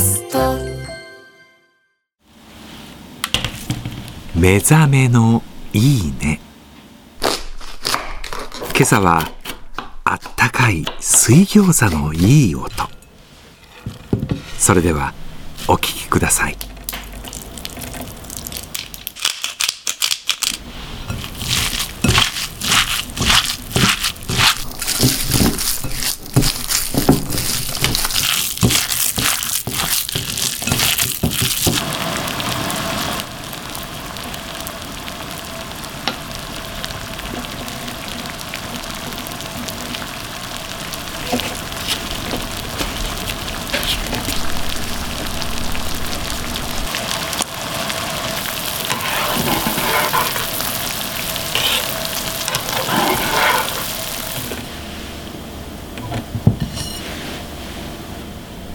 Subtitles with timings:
[0.00, 0.56] スト。
[4.34, 5.42] 目覚めの
[5.72, 6.40] いいね。
[8.70, 9.28] 今朝は
[10.04, 12.70] あったかい水餃子のいい音。
[14.58, 15.14] それでは
[15.66, 16.56] お聴きください。